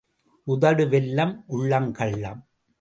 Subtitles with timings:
[0.47, 2.47] உதடு வெல்லம் உள்ளம் கள்ளம்.